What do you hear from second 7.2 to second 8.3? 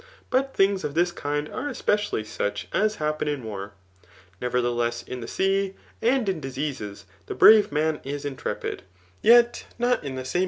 the brave man is